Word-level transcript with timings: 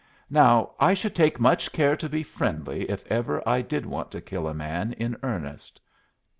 Now 0.31 0.71
I 0.79 0.95
should 0.95 1.13
take 1.13 1.39
much 1.39 1.71
care 1.71 1.95
to 1.95 2.09
be 2.09 2.23
friendly 2.23 2.89
if 2.89 3.05
ever 3.05 3.47
I 3.47 3.61
did 3.61 3.85
want 3.85 4.09
to 4.13 4.19
kill 4.19 4.47
a 4.47 4.53
man 4.55 4.93
in 4.93 5.15
earnest. 5.21 5.79